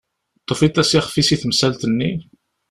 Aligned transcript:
Tufiḍ-as 0.47 0.91
ixf-is 0.99 1.29
i 1.35 1.37
temsalt-nni? 1.41 2.11